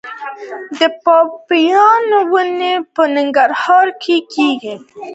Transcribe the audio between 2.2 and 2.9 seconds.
ونې